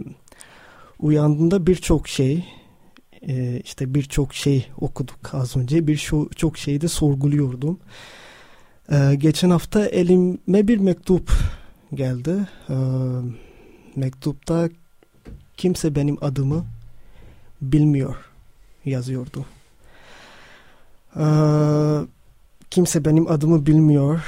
uyandığında 0.98 1.66
birçok 1.66 2.08
şey 2.08 2.44
e, 3.28 3.60
işte 3.64 3.94
birçok 3.94 4.34
şey 4.34 4.68
okuduk 4.80 5.34
az 5.34 5.56
önce. 5.56 5.86
Bir 5.86 6.10
çok 6.36 6.58
şeyi 6.58 6.80
de 6.80 6.88
sorguluyordum. 6.88 7.78
E, 8.92 9.14
geçen 9.14 9.50
hafta 9.50 9.86
elime 9.86 10.68
bir 10.68 10.78
mektup 10.78 11.32
geldi. 11.94 12.48
E, 12.70 12.76
mektupta 13.96 14.68
kimse 15.56 15.94
benim 15.94 16.24
adımı 16.24 16.64
bilmiyor 17.62 18.16
yazıyordu. 18.84 19.46
E, 21.16 21.24
kimse 22.70 23.04
benim 23.04 23.30
adımı 23.30 23.66
bilmiyor. 23.66 24.20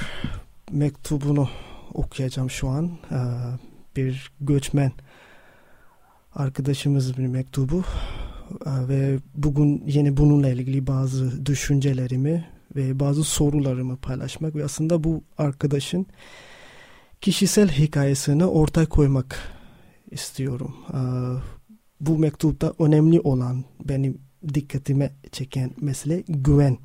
Mektubunu 0.72 1.48
okuyacağım 1.94 2.50
şu 2.50 2.68
an. 2.68 2.90
E, 3.10 3.18
bir 3.96 4.30
göçmen 4.40 4.92
arkadaşımız 6.34 7.18
bir 7.18 7.26
mektubu 7.26 7.84
ve 8.66 9.18
bugün 9.34 9.82
yine 9.86 10.16
bununla 10.16 10.48
ilgili 10.48 10.86
bazı 10.86 11.46
düşüncelerimi 11.46 12.44
ve 12.76 13.00
bazı 13.00 13.24
sorularımı 13.24 13.96
paylaşmak 13.96 14.56
ve 14.56 14.64
aslında 14.64 15.04
bu 15.04 15.22
arkadaşın 15.38 16.06
kişisel 17.20 17.68
hikayesini 17.68 18.44
ortaya 18.44 18.86
koymak 18.86 19.38
istiyorum. 20.10 20.74
Bu 22.00 22.18
mektupta 22.18 22.72
önemli 22.78 23.20
olan 23.20 23.64
benim 23.84 24.18
dikkatime 24.54 25.12
çeken 25.32 25.70
mesele 25.80 26.24
güven. 26.28 26.78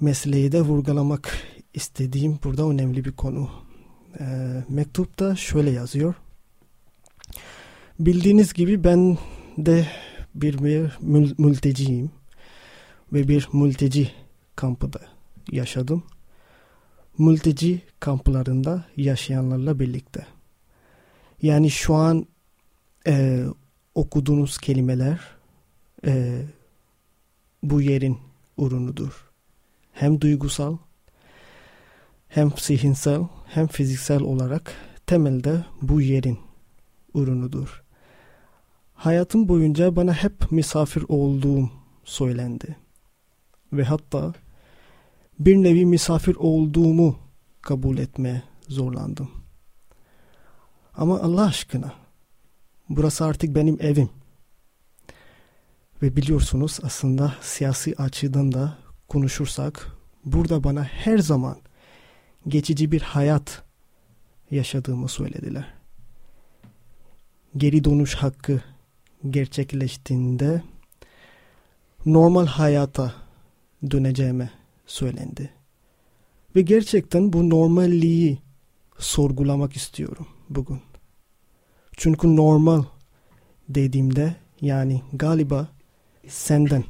Meseleyi 0.00 0.52
de 0.52 0.60
vurgulamak 0.60 1.38
istediğim 1.74 2.38
burada 2.44 2.68
önemli 2.68 3.04
bir 3.04 3.12
konu. 3.12 3.50
Mektupta 4.68 5.36
şöyle 5.36 5.70
yazıyor. 5.70 6.14
Bildiğiniz 8.00 8.52
gibi 8.52 8.84
ben 8.84 9.18
de 9.58 9.86
bir, 10.42 10.58
bir 10.58 10.98
mülteciyim 11.38 12.10
ve 13.12 13.28
bir 13.28 13.48
mülteci 13.52 14.10
kampında 14.56 15.00
yaşadım. 15.52 16.04
Mülteci 17.18 17.82
kamplarında 18.00 18.84
yaşayanlarla 18.96 19.80
birlikte. 19.80 20.26
Yani 21.42 21.70
şu 21.70 21.94
an 21.94 22.26
e, 23.06 23.44
okuduğunuz 23.94 24.58
kelimeler 24.58 25.20
e, 26.06 26.42
bu 27.62 27.82
yerin 27.82 28.18
ürünüdür. 28.58 29.14
Hem 29.92 30.20
duygusal 30.20 30.76
hem 32.28 32.52
zihinsel 32.56 33.22
hem 33.46 33.66
fiziksel 33.66 34.22
olarak 34.22 34.72
temelde 35.06 35.64
bu 35.82 36.00
yerin 36.00 36.38
ürünüdür. 37.14 37.85
Hayatım 39.06 39.48
boyunca 39.48 39.96
bana 39.96 40.12
hep 40.12 40.52
misafir 40.52 41.04
olduğum 41.08 41.70
söylendi. 42.04 42.76
Ve 43.72 43.84
hatta 43.84 44.32
bir 45.38 45.56
nevi 45.56 45.86
misafir 45.86 46.36
olduğumu 46.36 47.18
kabul 47.62 47.98
etmeye 47.98 48.42
zorlandım. 48.68 49.30
Ama 50.94 51.20
Allah 51.20 51.44
aşkına 51.44 51.94
burası 52.88 53.24
artık 53.24 53.54
benim 53.54 53.78
evim. 53.80 54.10
Ve 56.02 56.16
biliyorsunuz 56.16 56.78
aslında 56.82 57.34
siyasi 57.40 57.96
açıdan 57.96 58.52
da 58.52 58.78
konuşursak 59.08 59.88
burada 60.24 60.64
bana 60.64 60.84
her 60.84 61.18
zaman 61.18 61.56
geçici 62.48 62.92
bir 62.92 63.00
hayat 63.00 63.62
yaşadığımı 64.50 65.08
söylediler. 65.08 65.74
Geri 67.56 67.84
dönüş 67.84 68.14
hakkı 68.14 68.62
gerçekleştiğinde 69.30 70.62
normal 72.06 72.46
hayata 72.46 73.14
döneceğime 73.90 74.50
söylendi. 74.86 75.50
Ve 76.56 76.62
gerçekten 76.62 77.32
bu 77.32 77.50
normalliği 77.50 78.38
sorgulamak 78.98 79.76
istiyorum 79.76 80.26
bugün. 80.50 80.80
Çünkü 81.96 82.36
normal 82.36 82.84
dediğimde 83.68 84.36
yani 84.60 85.02
galiba 85.12 85.68
senden 86.28 86.84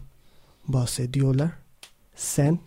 bahsediyorlar. 0.68 1.50
Sen 2.14 2.59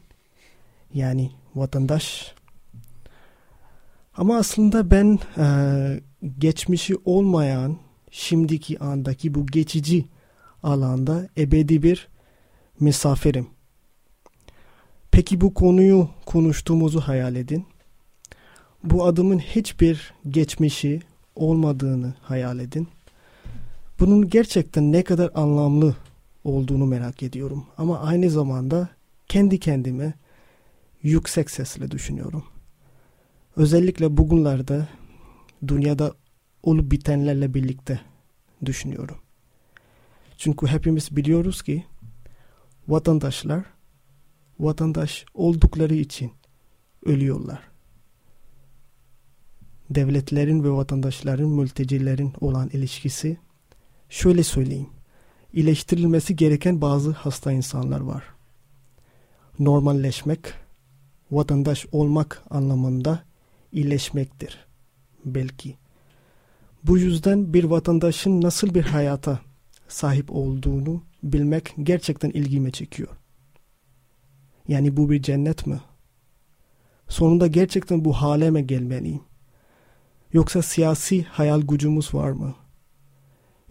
yani 0.93 1.31
vatandaş. 1.55 2.35
Ama 4.17 4.37
aslında 4.37 4.91
ben 4.91 5.19
e, 5.37 5.45
geçmişi 6.39 6.95
olmayan 7.05 7.77
şimdiki 8.11 8.79
andaki 8.79 9.33
bu 9.33 9.47
geçici 9.47 10.05
alanda 10.63 11.29
ebedi 11.37 11.83
bir 11.83 12.07
misafirim. 12.79 13.47
Peki 15.11 15.41
bu 15.41 15.53
konuyu 15.53 16.09
konuştuğumuzu 16.25 16.99
hayal 16.99 17.35
edin. 17.35 17.65
Bu 18.83 19.05
adımın 19.05 19.39
hiçbir 19.39 20.13
geçmişi 20.29 21.01
olmadığını 21.35 22.13
hayal 22.21 22.59
edin. 22.59 22.87
Bunun 23.99 24.29
gerçekten 24.29 24.91
ne 24.91 25.03
kadar 25.03 25.31
anlamlı 25.35 25.95
olduğunu 26.43 26.85
merak 26.85 27.23
ediyorum. 27.23 27.65
Ama 27.77 27.99
aynı 27.99 28.29
zamanda 28.29 28.89
kendi 29.27 29.59
kendime 29.59 30.13
yüksek 31.03 31.51
sesle 31.51 31.91
düşünüyorum. 31.91 32.43
Özellikle 33.55 34.17
bugünlerde 34.17 34.87
dünyada 35.67 36.13
olup 36.63 36.91
bitenlerle 36.91 37.53
birlikte 37.53 38.01
düşünüyorum. 38.65 39.17
Çünkü 40.37 40.67
hepimiz 40.67 41.15
biliyoruz 41.15 41.61
ki 41.61 41.85
vatandaşlar 42.87 43.63
vatandaş 44.59 45.25
oldukları 45.33 45.95
için 45.95 46.31
ölüyorlar. 47.05 47.69
Devletlerin 49.89 50.63
ve 50.63 50.71
vatandaşların 50.71 51.49
mültecilerin 51.49 52.33
olan 52.41 52.69
ilişkisi 52.69 53.37
şöyle 54.09 54.43
söyleyeyim. 54.43 54.89
İyileştirilmesi 55.53 56.35
gereken 56.35 56.81
bazı 56.81 57.11
hasta 57.11 57.51
insanlar 57.51 57.99
var. 57.99 58.23
Normalleşmek, 59.59 60.39
vatandaş 61.31 61.85
olmak 61.91 62.43
anlamında 62.49 63.23
iyileşmektir. 63.71 64.67
Belki. 65.25 65.78
Bu 66.83 66.97
yüzden 66.97 67.53
bir 67.53 67.63
vatandaşın 67.63 68.41
nasıl 68.41 68.73
bir 68.73 68.83
hayata 68.83 69.39
sahip 69.87 70.31
olduğunu 70.31 71.03
bilmek 71.23 71.73
gerçekten 71.83 72.29
ilgime 72.29 72.71
çekiyor. 72.71 73.09
Yani 74.67 74.97
bu 74.97 75.09
bir 75.09 75.21
cennet 75.21 75.67
mi? 75.67 75.81
Sonunda 77.07 77.47
gerçekten 77.47 78.05
bu 78.05 78.13
hale 78.13 78.51
mi 78.51 78.67
gelmeliyim? 78.67 79.21
Yoksa 80.33 80.61
siyasi 80.61 81.23
hayal 81.23 81.61
gücümüz 81.61 82.13
var 82.13 82.31
mı? 82.31 82.55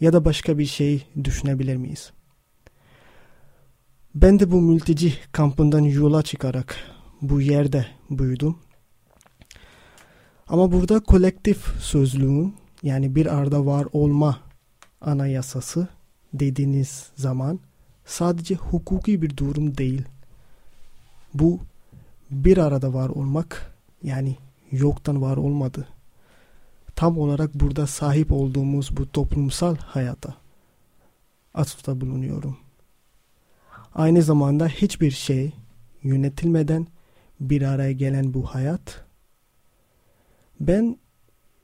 Ya 0.00 0.12
da 0.12 0.24
başka 0.24 0.58
bir 0.58 0.66
şey 0.66 1.06
düşünebilir 1.24 1.76
miyiz? 1.76 2.12
Ben 4.14 4.38
de 4.38 4.50
bu 4.50 4.60
mülteci 4.60 5.14
kampından 5.32 5.82
yola 5.82 6.22
çıkarak 6.22 6.76
bu 7.22 7.40
yerde 7.40 7.86
büyüdüm. 8.10 8.56
Ama 10.46 10.72
burada 10.72 11.00
kolektif 11.00 11.66
sözlüğün 11.80 12.54
yani 12.82 13.14
bir 13.14 13.26
arada 13.26 13.66
var 13.66 13.86
olma 13.92 14.40
anayasası 15.00 15.88
dediğiniz 16.32 17.10
zaman 17.16 17.60
sadece 18.04 18.54
hukuki 18.54 19.22
bir 19.22 19.36
durum 19.36 19.76
değil. 19.76 20.02
Bu 21.34 21.60
bir 22.30 22.58
arada 22.58 22.94
var 22.94 23.08
olmak 23.08 23.74
yani 24.02 24.36
yoktan 24.72 25.22
var 25.22 25.36
olmadı. 25.36 25.88
Tam 26.96 27.18
olarak 27.18 27.54
burada 27.54 27.86
sahip 27.86 28.32
olduğumuz 28.32 28.96
bu 28.96 29.12
toplumsal 29.12 29.76
hayata 29.76 30.34
atıfta 31.54 32.00
bulunuyorum. 32.00 32.56
Aynı 33.94 34.22
zamanda 34.22 34.68
hiçbir 34.68 35.10
şey 35.10 35.52
yönetilmeden 36.02 36.86
bir 37.40 37.62
araya 37.62 37.92
gelen 37.92 38.34
bu 38.34 38.46
hayat 38.46 39.04
ben 40.60 40.96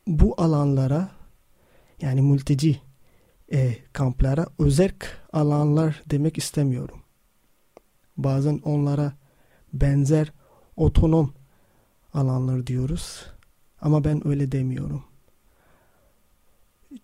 bu 0.07 0.35
alanlara 0.39 1.11
yani 2.01 2.23
mülteci 2.23 2.81
e, 3.53 3.79
kamplara 3.93 4.47
özerk 4.59 5.21
alanlar 5.33 6.03
demek 6.11 6.39
istemiyorum. 6.39 7.03
Bazen 8.17 8.61
onlara 8.65 9.13
benzer 9.73 10.33
otonom 10.77 11.35
alanlar 12.15 12.67
diyoruz. 12.67 13.27
Ama 13.81 14.05
ben 14.05 14.29
öyle 14.29 14.53
demiyorum. 14.53 15.05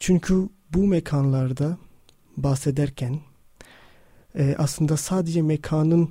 Çünkü 0.01 0.49
bu 0.75 0.87
mekanlarda 0.87 1.79
bahsederken 2.37 3.21
e, 4.35 4.55
aslında 4.59 4.97
sadece 4.97 5.43
mekanın 5.43 6.11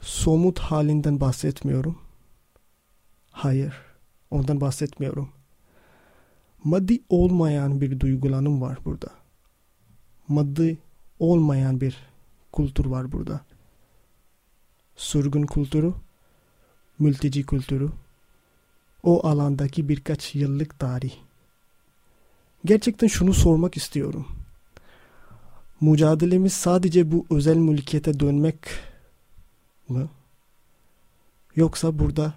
somut 0.00 0.58
halinden 0.58 1.20
bahsetmiyorum. 1.20 1.98
Hayır, 3.30 3.74
ondan 4.30 4.60
bahsetmiyorum. 4.60 5.41
Maddi 6.64 7.02
olmayan 7.08 7.80
bir 7.80 8.00
duygulanım 8.00 8.60
var 8.60 8.78
burada. 8.84 9.08
Maddi 10.28 10.78
olmayan 11.18 11.80
bir 11.80 11.96
kültür 12.56 12.86
var 12.86 13.12
burada. 13.12 13.40
Sürgün 14.96 15.46
kültürü, 15.46 15.94
mülteci 16.98 17.46
kültürü, 17.46 17.90
o 19.02 19.26
alandaki 19.26 19.88
birkaç 19.88 20.34
yıllık 20.34 20.78
tarih. 20.78 21.12
Gerçekten 22.64 23.06
şunu 23.06 23.34
sormak 23.34 23.76
istiyorum. 23.76 24.26
Mücadelemiz 25.80 26.52
sadece 26.52 27.12
bu 27.12 27.26
özel 27.30 27.56
mülkiyete 27.56 28.20
dönmek 28.20 28.58
mi? 29.88 30.08
Yoksa 31.56 31.98
burada 31.98 32.34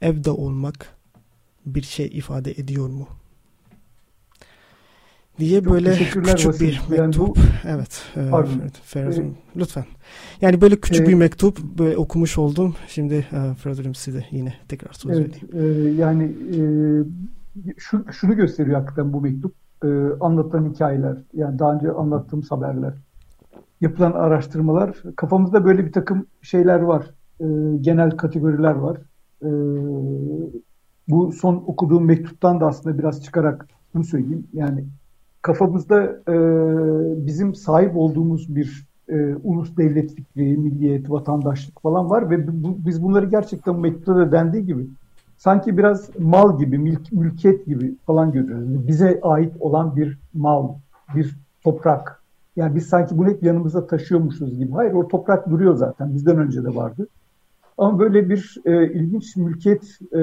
evde 0.00 0.30
olmak 0.30 0.96
bir 1.66 1.82
şey 1.82 2.06
ifade 2.06 2.50
ediyor 2.50 2.88
mu? 2.88 3.08
diye 5.38 5.62
Çok 5.62 5.72
böyle 5.72 5.92
küçük 5.94 6.26
Vasil. 6.46 6.60
bir 6.66 6.80
Yani 6.96 7.06
mektup. 7.06 7.28
bu- 7.28 7.34
evet. 7.68 8.02
e, 8.16 8.30
Pardon. 8.30 8.50
Feraz'ım, 8.82 9.24
Ee, 9.24 9.58
lütfen. 9.60 9.84
Yani 10.40 10.60
böyle 10.60 10.76
küçük 10.76 11.06
e, 11.06 11.08
bir 11.08 11.14
mektup 11.14 11.58
böyle 11.78 11.96
okumuş 11.96 12.38
oldum. 12.38 12.74
Şimdi 12.88 13.14
e, 13.14 13.54
Feraz'ım 13.54 13.94
size 13.94 14.24
yine 14.30 14.54
tekrar 14.68 14.92
söz 14.92 15.18
Evet, 15.20 15.42
vereyim. 15.54 15.88
e, 15.88 16.00
yani 16.00 16.24
e, 16.24 16.60
şu, 17.78 18.04
şunu 18.12 18.36
gösteriyor 18.36 18.76
hakikaten 18.80 19.12
bu 19.12 19.20
mektup. 19.20 19.54
E, 19.84 19.88
anlatılan 20.20 20.72
hikayeler, 20.74 21.16
yani 21.34 21.58
daha 21.58 21.74
önce 21.74 21.90
anlattığım 21.92 22.42
haberler, 22.42 22.94
yapılan 23.80 24.12
araştırmalar, 24.12 25.02
kafamızda 25.16 25.64
böyle 25.64 25.86
bir 25.86 25.92
takım 25.92 26.26
şeyler 26.42 26.80
var. 26.80 27.10
E, 27.40 27.44
genel 27.80 28.10
kategoriler 28.10 28.74
var. 28.74 28.96
E, 29.42 29.48
bu 31.08 31.32
son 31.32 31.64
okuduğum 31.66 32.04
mektuptan 32.04 32.60
da 32.60 32.66
aslında 32.66 32.98
biraz 32.98 33.24
çıkarak 33.24 33.66
bunu 33.94 34.04
söyleyeyim. 34.04 34.46
Yani 34.52 34.84
kafamızda 35.42 36.02
e, 36.28 36.36
bizim 37.26 37.54
sahip 37.54 37.96
olduğumuz 37.96 38.56
bir 38.56 38.86
e, 39.08 39.34
ulus 39.34 39.76
devlet 39.76 40.14
fikri, 40.14 40.56
milliyet, 40.56 41.10
vatandaşlık 41.10 41.82
falan 41.82 42.10
var 42.10 42.30
ve 42.30 42.46
bu, 42.64 42.76
biz 42.86 43.02
bunları 43.02 43.26
gerçekten 43.26 43.74
bu 43.74 43.78
mektupta 43.78 44.16
da 44.16 44.32
dendiği 44.32 44.66
gibi 44.66 44.86
sanki 45.36 45.78
biraz 45.78 46.10
mal 46.18 46.58
gibi, 46.58 46.78
mülk, 46.78 47.12
mülkiyet 47.12 47.66
gibi 47.66 47.94
falan 48.06 48.32
görüyoruz. 48.32 48.88
Bize 48.88 49.20
ait 49.22 49.52
olan 49.60 49.96
bir 49.96 50.18
mal, 50.34 50.68
bir 51.14 51.36
toprak. 51.64 52.22
Yani 52.56 52.74
biz 52.74 52.86
sanki 52.86 53.18
bunu 53.18 53.28
hep 53.28 53.42
yanımızda 53.42 53.86
taşıyormuşuz 53.86 54.58
gibi. 54.58 54.72
Hayır 54.72 54.92
o 54.92 55.08
toprak 55.08 55.50
duruyor 55.50 55.74
zaten. 55.74 56.14
Bizden 56.14 56.38
önce 56.38 56.64
de 56.64 56.74
vardı. 56.74 57.08
Ama 57.78 57.98
böyle 57.98 58.28
bir 58.28 58.56
e, 58.64 58.92
ilginç 58.92 59.36
mülkiyet 59.36 59.98
e, 60.12 60.20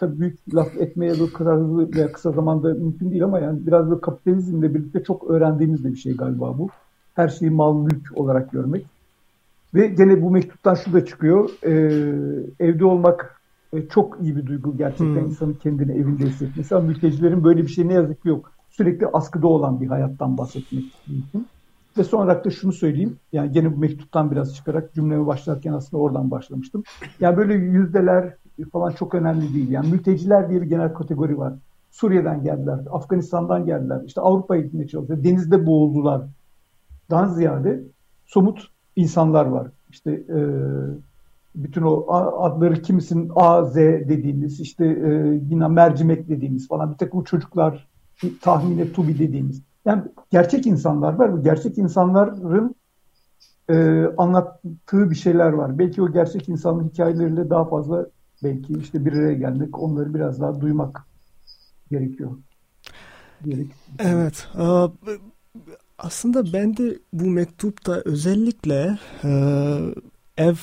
tabii 0.00 0.20
büyük 0.20 0.54
laf 0.54 0.76
etmeye 0.76 1.12
bu 1.20 1.32
kadar 1.32 1.58
hızlı 1.58 1.94
veya 1.94 2.12
kısa 2.12 2.32
zamanda 2.32 2.74
mümkün 2.74 3.10
değil 3.10 3.24
ama 3.24 3.38
yani 3.38 3.66
biraz 3.66 3.90
da 3.90 4.00
kapitalizmle 4.00 4.74
birlikte 4.74 5.02
çok 5.02 5.30
öğrendiğimiz 5.30 5.84
de 5.84 5.92
bir 5.92 5.96
şey 5.96 6.16
galiba 6.16 6.58
bu. 6.58 6.68
Her 7.14 7.28
şeyi 7.28 7.50
mal 7.50 7.82
mülk 7.82 8.12
olarak 8.14 8.52
görmek. 8.52 8.86
Ve 9.74 9.86
gene 9.86 10.22
bu 10.22 10.30
mektuptan 10.30 10.74
şu 10.74 10.92
da 10.92 11.04
çıkıyor. 11.04 11.50
E, 11.62 11.72
evde 12.60 12.84
olmak 12.84 13.40
e, 13.72 13.88
çok 13.88 14.18
iyi 14.22 14.36
bir 14.36 14.46
duygu 14.46 14.76
gerçekten 14.76 15.06
hmm. 15.06 15.26
insanın 15.26 15.54
kendini 15.54 15.92
evinde 15.92 16.24
hissetmesi. 16.26 16.74
Ama 16.74 16.86
mültecilerin 16.86 17.44
böyle 17.44 17.62
bir 17.62 17.68
şey 17.68 17.88
ne 17.88 17.92
yazık 17.92 18.22
ki 18.22 18.28
yok. 18.28 18.52
Sürekli 18.70 19.06
askıda 19.06 19.46
olan 19.46 19.80
bir 19.80 19.86
hayattan 19.86 20.38
bahsetmek 20.38 20.84
mümkün. 21.08 21.46
Ve 21.98 22.04
son 22.04 22.18
olarak 22.18 22.44
da 22.44 22.50
şunu 22.50 22.72
söyleyeyim. 22.72 23.16
Yani 23.32 23.52
gene 23.52 23.76
bu 23.76 23.76
mektuptan 23.76 24.30
biraz 24.30 24.54
çıkarak 24.54 24.94
cümlemi 24.94 25.26
başlarken 25.26 25.72
aslında 25.72 26.02
oradan 26.02 26.30
başlamıştım. 26.30 26.82
Yani 27.20 27.36
böyle 27.36 27.54
yüzdeler 27.54 28.34
falan 28.72 28.92
çok 28.92 29.14
önemli 29.14 29.54
değil. 29.54 29.70
Yani 29.70 29.90
mülteciler 29.90 30.50
diye 30.50 30.62
bir 30.62 30.66
genel 30.66 30.94
kategori 30.94 31.38
var. 31.38 31.54
Suriye'den 31.90 32.42
geldiler, 32.42 32.78
Afganistan'dan 32.90 33.66
geldiler, 33.66 34.02
işte 34.06 34.20
Avrupa'ya 34.20 34.62
gitmeye 34.62 34.88
çalışıyor, 34.88 35.24
denizde 35.24 35.66
boğuldular. 35.66 36.22
Daha 37.10 37.28
ziyade 37.28 37.82
somut 38.26 38.68
insanlar 38.96 39.46
var. 39.46 39.68
İşte 39.90 40.10
e, 40.10 40.38
bütün 41.54 41.82
o 41.82 42.12
adları 42.40 42.82
kimisinin 42.82 43.30
A, 43.36 43.64
Z 43.64 43.76
dediğimiz, 43.76 44.60
işte 44.60 44.86
e, 44.86 45.40
yine 45.50 45.68
mercimek 45.68 46.28
dediğimiz 46.28 46.68
falan 46.68 46.92
bir 46.92 46.98
takım 46.98 47.24
çocuklar, 47.24 47.88
tahmine 48.40 48.92
tubi 48.92 49.18
dediğimiz. 49.18 49.62
Yani 49.86 50.02
gerçek 50.30 50.66
insanlar 50.66 51.12
var. 51.12 51.32
Bu 51.32 51.42
gerçek 51.42 51.78
insanların 51.78 52.74
e, 53.70 54.06
anlattığı 54.16 55.10
bir 55.10 55.14
şeyler 55.14 55.52
var. 55.52 55.78
Belki 55.78 56.02
o 56.02 56.12
gerçek 56.12 56.48
insanın 56.48 56.88
hikayeleriyle 56.88 57.50
daha 57.50 57.68
fazla 57.68 58.06
belki 58.42 58.72
işte 58.72 59.04
bir 59.04 59.12
araya 59.12 59.34
gelmek, 59.34 59.78
onları 59.78 60.14
biraz 60.14 60.40
daha 60.40 60.60
duymak 60.60 61.06
gerekiyor. 61.90 62.30
Gerek. 63.44 63.66
Evet. 63.98 64.48
Aslında 65.98 66.52
ben 66.52 66.76
de 66.76 66.98
bu 67.12 67.24
mektupta 67.24 68.02
özellikle 68.04 68.98
e, 69.24 69.30
ev 70.36 70.56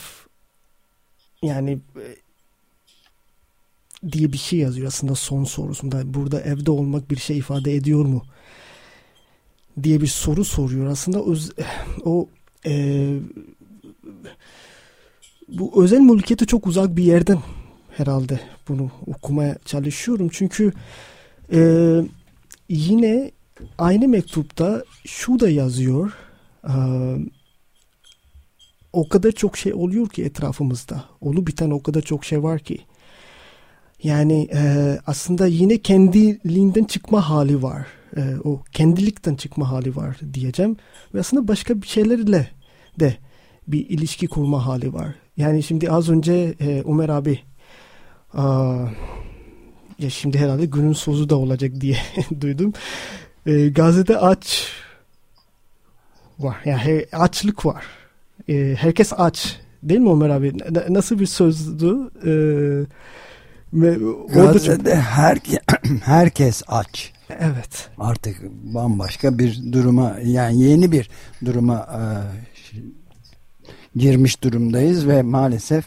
yani 1.41 1.79
e, 1.95 2.07
diye 4.11 4.31
bir 4.33 4.37
şey 4.37 4.59
yazıyor 4.59 4.87
aslında 4.87 5.15
son 5.15 5.43
sorusunda. 5.43 6.13
Burada 6.13 6.41
evde 6.41 6.71
olmak 6.71 7.11
bir 7.11 7.15
şey 7.15 7.37
ifade 7.37 7.75
ediyor 7.75 8.05
mu? 8.05 8.21
Diye 9.83 10.01
bir 10.01 10.07
soru 10.07 10.45
soruyor. 10.45 10.87
Aslında 10.87 11.21
o, 11.21 11.35
o 12.05 12.27
e, 12.65 13.15
bu 15.47 15.83
özel 15.83 15.99
mülkiyete 15.99 16.45
çok 16.45 16.67
uzak 16.67 16.97
bir 16.97 17.03
yerden 17.03 17.39
herhalde 17.97 18.39
bunu 18.67 18.91
okumaya 19.07 19.57
çalışıyorum. 19.65 20.29
Çünkü 20.31 20.73
e, 21.53 21.59
yine 22.69 23.31
aynı 23.77 24.07
mektupta 24.07 24.83
şu 25.05 25.39
da 25.39 25.49
yazıyor. 25.49 26.13
E, 26.67 26.75
o 28.93 29.09
kadar 29.09 29.31
çok 29.31 29.57
şey 29.57 29.73
oluyor 29.73 30.09
ki 30.09 30.23
etrafımızda. 30.23 31.03
Olu 31.21 31.47
biten 31.47 31.69
o 31.69 31.83
kadar 31.83 32.01
çok 32.01 32.25
şey 32.25 32.43
var 32.43 32.59
ki. 32.59 32.77
Yani 34.03 34.49
e, 34.53 34.97
aslında 35.07 35.47
yine 35.47 35.77
kendiliğinden 35.77 36.83
çıkma 36.83 37.29
hali 37.29 37.63
var 37.63 37.87
e, 38.17 38.21
o 38.43 38.61
kendilikten 38.71 39.35
çıkma 39.35 39.71
hali 39.71 39.95
var 39.95 40.17
diyeceğim. 40.33 40.77
Ve 41.13 41.19
aslında 41.19 41.47
başka 41.47 41.81
bir 41.81 41.87
şeylerle 41.87 42.47
de 42.99 43.17
bir 43.67 43.89
ilişki 43.89 44.27
kurma 44.27 44.65
hali 44.65 44.93
var. 44.93 45.15
Yani 45.37 45.63
şimdi 45.63 45.91
az 45.91 46.09
önce 46.09 46.53
e, 46.59 46.83
Ömer 46.87 47.09
abi 47.09 47.39
aa, 48.33 48.85
ya 49.99 50.09
şimdi 50.09 50.39
herhalde 50.39 50.65
günün 50.65 50.93
sözü 50.93 51.29
de 51.29 51.35
olacak 51.35 51.71
diye 51.81 51.97
duydum. 52.41 52.73
E, 53.45 53.69
Gazete 53.69 54.17
aç 54.17 54.67
var. 56.39 56.57
Yani 56.65 57.05
açlık 57.11 57.65
var. 57.65 57.85
E, 58.49 58.75
herkes 58.79 59.13
aç. 59.17 59.59
Değil 59.83 59.99
mi 59.99 60.09
Ömer 60.11 60.29
abi? 60.29 60.53
Nasıl 60.89 61.19
bir 61.19 61.25
sözdü? 61.25 61.97
E, 62.25 62.33
ve 63.73 63.97
Gazete 64.33 64.89
çok... 64.91 64.95
herke, 64.95 65.59
herkes 66.03 66.63
aç. 66.67 67.13
Evet. 67.39 67.89
Artık 67.97 68.41
bambaşka 68.63 69.39
bir 69.39 69.73
duruma 69.73 70.17
yani 70.23 70.61
yeni 70.61 70.91
bir 70.91 71.09
duruma 71.45 71.77
e, 71.77 71.99
girmiş 73.99 74.43
durumdayız 74.43 75.07
ve 75.07 75.21
maalesef 75.21 75.85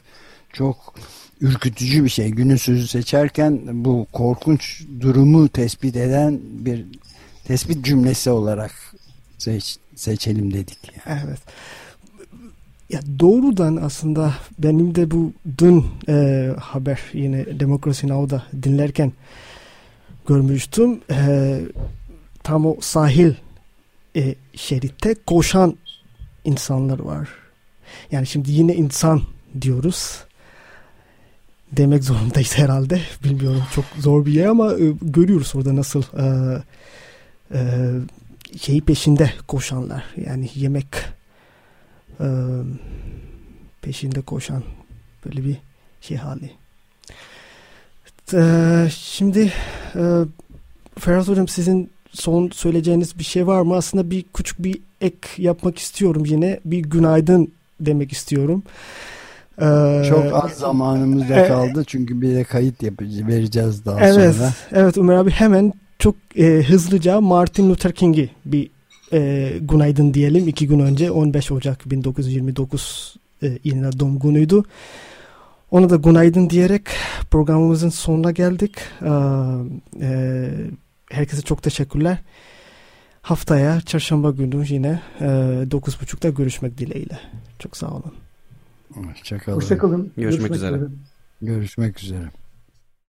çok 0.53 0.95
ürkütücü 1.41 2.05
bir 2.05 2.09
şey. 2.09 2.31
Günün 2.31 2.57
sözü 2.57 2.87
seçerken 2.87 3.61
bu 3.85 4.07
korkunç 4.13 4.83
durumu 5.01 5.49
tespit 5.49 5.97
eden 5.97 6.41
bir 6.43 6.85
tespit 7.45 7.85
cümlesi 7.85 8.31
olarak 8.31 8.73
seç, 9.39 9.77
seçelim 9.95 10.55
dedik. 10.55 10.79
Yani. 11.07 11.21
Evet. 11.27 11.39
Ya 12.91 13.01
doğrudan 13.19 13.77
aslında 13.77 14.35
benim 14.59 14.95
de 14.95 15.11
bu 15.11 15.33
dün 15.59 15.85
e, 16.09 16.49
haber 16.61 17.01
yine 17.13 17.61
Demokrasi 17.61 18.09
Now'da 18.09 18.43
dinlerken 18.63 19.13
görmüştüm. 20.27 21.01
E, 21.11 21.61
tam 22.43 22.67
o 22.67 22.77
sahil 22.81 23.35
e, 24.17 24.35
şeritte 24.55 25.15
koşan 25.27 25.77
insanlar 26.45 26.99
var. 26.99 27.29
Yani 28.11 28.27
şimdi 28.27 28.51
yine 28.53 28.75
insan 28.75 29.23
diyoruz. 29.61 30.25
Demek 31.73 32.05
zorundayız 32.05 32.53
herhalde. 32.59 33.01
Bilmiyorum 33.25 33.63
çok 33.75 33.85
zor 33.99 34.27
bir 34.27 34.33
yer 34.33 34.47
ama 34.47 34.73
e, 34.73 34.93
görüyoruz 35.03 35.53
orada 35.57 35.77
nasıl 35.77 36.03
e, 36.03 36.27
e, 37.55 37.91
şeyi 38.61 38.81
peşinde 38.81 39.33
koşanlar. 39.49 40.05
Yani 40.27 40.51
yemek 40.55 40.87
e, 42.21 42.27
peşinde 43.83 44.21
koşan 44.21 44.63
böyle 45.25 45.45
bir 45.45 45.57
şey 46.01 46.17
hali. 46.17 46.51
Ee, 48.35 48.89
şimdi 48.91 49.53
e, 49.95 50.03
Ferhat 50.99 51.29
Hocam 51.29 51.49
sizin 51.49 51.91
son 52.13 52.51
söyleyeceğiniz 52.53 53.19
bir 53.19 53.25
şey 53.25 53.47
var 53.47 53.63
mı? 53.63 53.77
Aslında 53.77 54.11
bir 54.11 54.25
küçük 54.35 54.63
bir 54.63 54.81
ek 55.01 55.19
yapmak 55.39 55.79
istiyorum 55.79 56.23
yine. 56.27 56.61
Bir 56.65 56.79
günaydın 56.79 57.53
demek 57.81 58.13
istiyorum. 58.13 58.63
Ee, 59.63 60.03
Çok 60.09 60.45
az 60.45 60.53
zamanımız 60.53 61.29
da 61.29 61.49
kaldı 61.49 61.85
çünkü 61.87 62.21
bir 62.21 62.35
de 62.35 62.45
kayıt 62.45 62.83
yapıcı 62.83 63.27
vereceğiz 63.27 63.85
daha 63.85 64.01
evet, 64.01 64.35
sonra. 64.37 64.53
Evet 64.73 64.99
Ömer 64.99 65.15
abi 65.15 65.31
hemen 65.31 65.73
çok 65.99 66.15
e, 66.37 66.63
hızlıca 66.69 67.21
Martin 67.21 67.71
Luther 67.71 67.93
King'i 67.93 68.31
bir 68.45 68.71
e, 69.13 69.53
günaydın 69.61 70.15
diyelim. 70.15 70.49
iki 70.49 70.67
gün 70.67 70.79
önce 70.79 71.11
15 71.11 71.53
Ocak 71.53 71.91
1929 71.91 73.17
e, 73.43 73.59
yine 73.65 73.99
doğum 73.99 74.19
günüydü. 74.19 74.63
Ona 75.71 75.91
da 75.91 75.97
günaydın 75.97 76.51
diyerek 76.51 76.83
programımızın 77.31 77.89
sonuna 77.89 78.31
geldik. 78.31 78.77
Ee, 80.01 80.51
herkese 81.11 81.43
çok 81.43 81.63
teşekkürler. 81.63 82.19
Haftaya 83.23 83.81
çarşamba 83.81 84.31
günü 84.31 84.65
yine 84.69 85.01
e, 85.21 85.25
9.30'da 85.25 86.29
görüşmek 86.29 86.79
dileğiyle. 86.79 87.19
Çok 87.59 87.77
sağ 87.77 87.89
olun. 87.91 88.15
Hoşçakalın. 88.95 89.57
Hoşçakalın. 89.57 90.13
Görüşmek, 90.17 90.39
Görüşmek 90.39 90.55
üzere. 90.57 90.77
üzere. 90.77 90.91
Görüşmek 91.43 92.03
üzere. 92.03 92.31